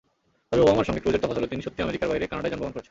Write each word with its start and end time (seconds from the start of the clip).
তবে 0.49 0.61
ওবামার 0.63 0.85
সঙ্গে 0.87 1.01
ক্রুজের 1.03 1.21
তফাত 1.23 1.37
হলো—তিনি 1.39 1.61
সত্যিই 1.65 1.85
আমেরিকার 1.85 2.09
বাইরে—কানাডায় 2.11 2.51
জন্মগ্রহণ 2.51 2.71
করেছেন। 2.71 2.79